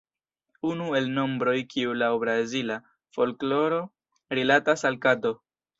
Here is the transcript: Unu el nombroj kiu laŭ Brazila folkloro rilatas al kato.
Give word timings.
Unu 0.69 0.87
el 0.99 1.09
nombroj 1.17 1.53
kiu 1.75 1.93
laŭ 2.03 2.09
Brazila 2.25 2.81
folkloro 3.19 3.83
rilatas 4.37 4.91
al 4.91 5.05
kato. 5.07 5.39